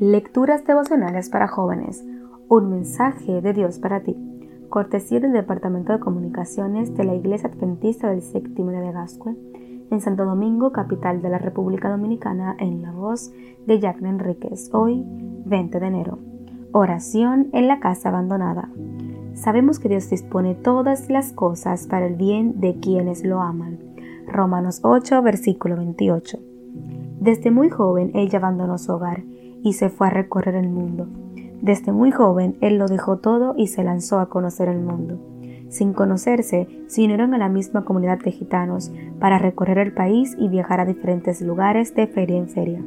Lecturas 0.00 0.64
devocionales 0.64 1.28
para 1.28 1.46
jóvenes. 1.46 2.04
Un 2.48 2.70
mensaje 2.70 3.40
de 3.40 3.52
Dios 3.52 3.78
para 3.78 4.00
ti. 4.00 4.16
Cortesía 4.68 5.20
del 5.20 5.32
Departamento 5.32 5.92
de 5.92 6.00
Comunicaciones 6.00 6.96
de 6.96 7.04
la 7.04 7.14
Iglesia 7.14 7.50
Adventista 7.50 8.08
del 8.08 8.22
Séptimo 8.22 8.70
de 8.70 8.90
Gascue, 8.90 9.36
en 9.90 10.00
Santo 10.00 10.24
Domingo, 10.24 10.72
capital 10.72 11.22
de 11.22 11.28
la 11.28 11.38
República 11.38 11.90
Dominicana, 11.90 12.56
en 12.58 12.82
la 12.82 12.90
voz 12.90 13.32
de 13.66 13.78
Jacqueline 13.78 14.14
Enríquez. 14.14 14.70
Hoy, 14.72 15.04
20 15.44 15.78
de 15.78 15.86
enero. 15.86 16.18
Oración 16.72 17.50
en 17.52 17.68
la 17.68 17.78
casa 17.78 18.08
abandonada. 18.08 18.70
Sabemos 19.34 19.78
que 19.78 19.90
Dios 19.90 20.08
dispone 20.10 20.54
todas 20.54 21.10
las 21.10 21.32
cosas 21.32 21.86
para 21.86 22.06
el 22.06 22.16
bien 22.16 22.60
de 22.60 22.80
quienes 22.80 23.24
lo 23.24 23.40
aman. 23.40 23.78
Romanos 24.26 24.80
8, 24.82 25.22
versículo 25.22 25.76
28. 25.76 26.38
Desde 27.20 27.50
muy 27.50 27.70
joven 27.70 28.10
ella 28.14 28.38
abandonó 28.38 28.78
su 28.78 28.92
hogar 28.92 29.22
y 29.62 29.74
se 29.74 29.88
fue 29.88 30.08
a 30.08 30.10
recorrer 30.10 30.54
el 30.54 30.68
mundo. 30.68 31.08
Desde 31.60 31.92
muy 31.92 32.10
joven 32.10 32.56
él 32.60 32.78
lo 32.78 32.86
dejó 32.86 33.18
todo 33.18 33.54
y 33.56 33.68
se 33.68 33.84
lanzó 33.84 34.18
a 34.18 34.28
conocer 34.28 34.68
el 34.68 34.80
mundo. 34.80 35.20
Sin 35.68 35.94
conocerse, 35.94 36.68
se 36.86 37.02
unieron 37.02 37.32
a 37.32 37.38
la 37.38 37.48
misma 37.48 37.84
comunidad 37.84 38.18
de 38.18 38.30
gitanos 38.30 38.92
para 39.18 39.38
recorrer 39.38 39.78
el 39.78 39.92
país 39.92 40.36
y 40.38 40.48
viajar 40.48 40.80
a 40.80 40.84
diferentes 40.84 41.40
lugares 41.40 41.94
de 41.94 42.06
feria 42.06 42.36
en 42.36 42.48
feria. 42.48 42.82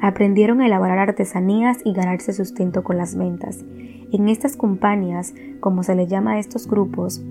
Aprendieron 0.00 0.60
a 0.60 0.66
elaborar 0.66 0.98
artesanías 0.98 1.78
y 1.84 1.92
ganarse 1.92 2.32
sustento 2.32 2.82
con 2.82 2.96
las 2.96 3.14
ventas. 3.14 3.64
En 4.10 4.28
estas 4.28 4.56
compañías, 4.56 5.34
como 5.60 5.84
se 5.84 5.94
le 5.94 6.08
llama 6.08 6.32
a 6.32 6.38
estos 6.40 6.66
grupos, 6.66 7.22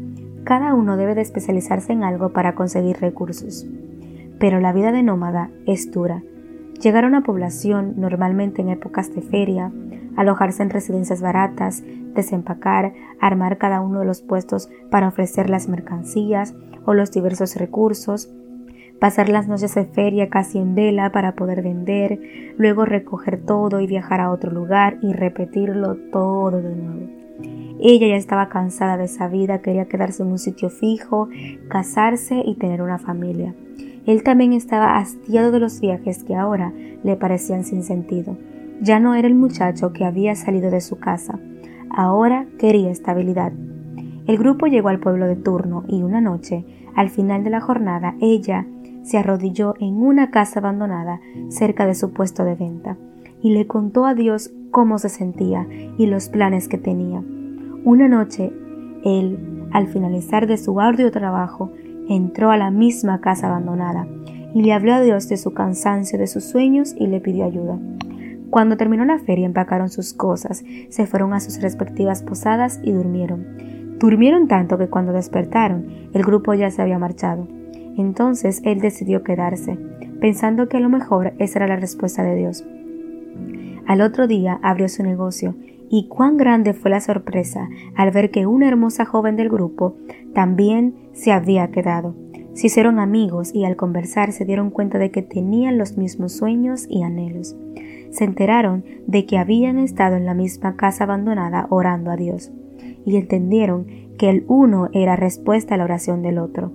cada 0.46 0.74
uno 0.76 0.96
debe 0.96 1.14
de 1.14 1.22
especializarse 1.22 1.92
en 1.92 2.04
algo 2.04 2.30
para 2.30 2.56
conseguir 2.56 2.98
recursos. 3.02 3.68
Pero 4.40 4.62
la 4.62 4.72
vida 4.72 4.94
de 4.94 5.04
nómada 5.04 5.50
es 5.66 5.92
dura 5.92 6.24
Llegar 6.82 7.06
a 7.06 7.08
una 7.08 7.22
población, 7.22 7.94
normalmente 7.98 8.64
en 8.64 8.70
épocas 8.70 9.14
de 9.14 9.22
feria, 9.22 9.72
alojarse 10.18 10.64
en 10.64 10.72
residencias 10.72 11.22
baratas, 11.22 11.84
desempacar, 12.16 12.94
armar 13.20 13.60
cada 13.60 13.82
uno 13.82 14.00
de 14.00 14.06
los 14.06 14.24
puestos 14.24 14.68
para 14.90 15.08
ofrecer 15.08 15.48
las 15.48 15.68
mercancías 15.68 16.56
o 16.86 16.96
los 16.96 17.12
diversos 17.12 17.56
recursos, 17.56 18.34
pasar 19.00 19.30
las 19.30 19.48
noches 19.48 19.76
de 19.76 19.86
feria 19.86 20.30
casi 20.30 20.58
en 20.58 20.74
vela 20.74 21.12
para 21.12 21.36
poder 21.36 21.62
vender, 21.62 22.20
luego 22.58 22.86
recoger 22.86 23.46
todo 23.46 23.80
y 23.80 23.86
viajar 23.86 24.20
a 24.20 24.32
otro 24.32 24.52
lugar 24.52 24.98
y 25.04 25.14
repetirlo 25.14 25.98
todo 26.12 26.62
de 26.62 26.76
nuevo. 26.76 27.08
Ella 27.80 28.08
ya 28.08 28.16
estaba 28.16 28.50
cansada 28.50 28.98
de 28.98 29.06
esa 29.06 29.28
vida, 29.28 29.62
quería 29.62 29.86
quedarse 29.86 30.24
en 30.24 30.30
un 30.30 30.40
sitio 30.40 30.72
fijo, 30.72 31.30
casarse 31.68 32.42
y 32.44 32.56
tener 32.56 32.82
una 32.82 32.98
familia. 32.98 33.54
Él 34.06 34.24
también 34.24 34.54
estaba 34.54 34.98
hastiado 34.98 35.52
de 35.52 35.60
los 35.60 35.80
viajes 35.80 36.24
que 36.24 36.36
ahora 36.36 36.74
le 37.04 37.16
parecían 37.16 37.64
sin 37.64 37.84
sentido. 37.84 38.38
Ya 38.82 39.00
no 39.00 39.14
era 39.16 39.28
el 39.28 39.36
muchacho 39.36 39.94
que 39.94 40.06
había 40.06 40.36
salido 40.36 40.72
de 40.72 40.82
su 40.82 40.98
casa, 40.98 41.40
ahora 41.90 42.48
quería 42.58 42.90
estabilidad. 42.90 43.54
El 44.28 44.38
grupo 44.38 44.68
llegó 44.68 44.90
al 44.90 45.00
pueblo 45.00 45.28
de 45.28 45.36
turno 45.36 45.84
y 45.88 46.04
una 46.04 46.22
noche, 46.22 46.66
al 46.96 47.10
final 47.10 47.44
de 47.44 47.50
la 47.50 47.62
jornada, 47.62 48.16
ella 48.22 48.66
se 49.04 49.18
arrodilló 49.18 49.76
en 49.80 50.02
una 50.02 50.32
casa 50.32 50.60
abandonada 50.60 51.22
cerca 51.50 51.86
de 51.86 51.96
su 51.96 52.12
puesto 52.12 52.44
de 52.44 52.56
venta 52.56 52.98
y 53.42 53.54
le 53.54 53.68
contó 53.68 54.06
a 54.06 54.14
Dios 54.14 54.52
cómo 54.70 55.00
se 55.00 55.10
sentía 55.10 55.68
y 55.98 56.06
los 56.06 56.30
planes 56.30 56.68
que 56.68 56.78
tenía. 56.78 57.24
Una 57.84 58.08
noche, 58.08 58.54
él, 59.04 59.68
al 59.72 59.88
finalizar 59.88 60.48
de 60.48 60.58
su 60.58 60.80
arduo 60.80 61.10
trabajo, 61.12 61.72
entró 62.10 62.52
a 62.52 62.58
la 62.58 62.72
misma 62.72 63.22
casa 63.22 63.48
abandonada 63.48 64.08
y 64.54 64.62
le 64.64 64.74
habló 64.74 64.94
a 64.94 65.02
Dios 65.02 65.30
de 65.30 65.38
su 65.38 65.54
cansancio, 65.54 66.20
de 66.20 66.28
sus 66.28 66.44
sueños 66.44 66.96
y 66.98 67.08
le 67.08 67.22
pidió 67.22 67.46
ayuda. 67.46 67.80
Cuando 68.50 68.76
terminó 68.76 69.06
la 69.06 69.18
feria 69.18 69.46
empacaron 69.46 69.90
sus 69.90 70.14
cosas, 70.14 70.64
se 70.90 71.08
fueron 71.08 71.34
a 71.34 71.40
sus 71.40 71.62
respectivas 71.62 72.22
posadas 72.22 72.82
y 72.84 72.92
durmieron. 72.92 73.98
Durmieron 73.98 74.48
tanto 74.48 74.78
que 74.78 74.88
cuando 74.88 75.14
despertaron 75.14 75.86
el 76.14 76.24
grupo 76.24 76.54
ya 76.54 76.70
se 76.70 76.82
había 76.82 77.00
marchado. 77.00 77.48
Entonces 77.98 78.62
él 78.66 78.82
decidió 78.82 79.24
quedarse, 79.24 79.78
pensando 80.20 80.68
que 80.68 80.78
a 80.78 80.82
lo 80.82 80.90
mejor 80.90 81.34
esa 81.38 81.60
era 81.60 81.68
la 81.68 81.76
respuesta 81.78 82.24
de 82.24 82.36
Dios. 82.36 82.66
Al 83.88 84.02
otro 84.02 84.28
día 84.28 84.60
abrió 84.62 84.90
su 84.90 85.04
negocio 85.04 85.56
y 85.92 86.08
cuán 86.08 86.38
grande 86.38 86.74
fue 86.74 86.90
la 86.90 87.02
sorpresa 87.02 87.70
al 87.96 88.12
ver 88.12 88.32
que 88.32 88.48
una 88.48 88.68
hermosa 88.68 89.04
joven 89.04 89.36
del 89.36 89.50
grupo 89.50 89.98
también 90.34 90.96
se 91.12 91.34
había 91.34 91.70
quedado. 91.70 92.16
Se 92.54 92.68
hicieron 92.68 92.98
amigos 92.98 93.54
y 93.54 93.66
al 93.66 93.76
conversar 93.76 94.32
se 94.32 94.46
dieron 94.46 94.72
cuenta 94.72 94.98
de 94.98 95.12
que 95.12 95.22
tenían 95.22 95.78
los 95.78 95.98
mismos 95.98 96.32
sueños 96.32 96.86
y 96.90 97.04
anhelos. 97.04 97.58
Se 98.10 98.24
enteraron 98.24 98.86
de 99.06 99.26
que 99.26 99.38
habían 99.38 99.78
estado 99.78 100.16
en 100.16 100.26
la 100.26 100.34
misma 100.34 100.78
casa 100.78 101.04
abandonada 101.04 101.68
orando 101.70 102.10
a 102.10 102.16
Dios 102.16 102.52
y 103.06 103.18
entendieron 103.18 103.86
que 104.18 104.30
el 104.30 104.46
uno 104.48 104.90
era 104.94 105.18
respuesta 105.18 105.76
a 105.76 105.78
la 105.78 105.84
oración 105.84 106.22
del 106.22 106.38
otro. 106.38 106.72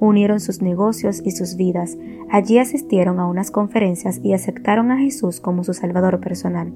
Unieron 0.00 0.40
sus 0.40 0.60
negocios 0.60 1.22
y 1.24 1.30
sus 1.30 1.56
vidas. 1.56 1.96
Allí 2.30 2.58
asistieron 2.58 3.20
a 3.20 3.26
unas 3.26 3.50
conferencias 3.50 4.20
y 4.22 4.34
aceptaron 4.34 4.90
a 4.90 4.98
Jesús 4.98 5.40
como 5.40 5.64
su 5.64 5.74
Salvador 5.74 6.20
personal. 6.20 6.72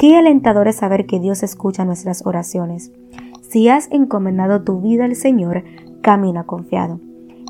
Qué 0.00 0.16
alentador 0.16 0.66
es 0.66 0.76
saber 0.76 1.04
que 1.04 1.20
Dios 1.20 1.42
escucha 1.42 1.84
nuestras 1.84 2.24
oraciones. 2.24 2.90
Si 3.42 3.68
has 3.68 3.86
encomendado 3.92 4.62
tu 4.62 4.80
vida 4.80 5.04
al 5.04 5.14
Señor, 5.14 5.62
camina 6.00 6.44
confiado. 6.44 6.98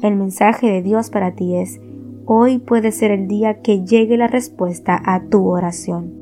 El 0.03 0.17
mensaje 0.17 0.67
de 0.67 0.83
Dios 0.83 1.11
para 1.11 1.37
ti 1.37 1.55
es, 1.55 1.81
hoy 2.27 2.59
puede 2.59 2.91
ser 2.91 3.13
el 3.13 3.29
día 3.29 3.63
que 3.63 3.85
llegue 3.85 4.17
la 4.17 4.27
respuesta 4.27 5.01
a 5.05 5.23
tu 5.27 5.47
oración. 5.47 6.20